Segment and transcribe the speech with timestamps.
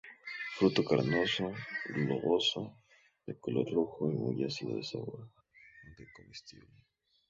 [0.57, 1.45] Fruto carnoso,
[1.97, 2.61] globoso,
[3.27, 5.29] de color rojo y muy ácido de sabor,
[5.85, 6.73] aunque comestible.